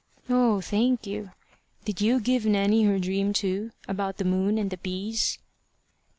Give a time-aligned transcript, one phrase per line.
[0.31, 0.61] "Oh!
[0.61, 1.29] thank you.
[1.85, 5.37] Did you give Nanny her dream too about the moon and the bees?"